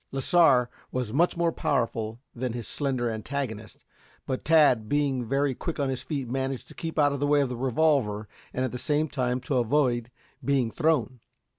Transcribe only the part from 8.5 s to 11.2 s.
and at the same time to avoid being thrown.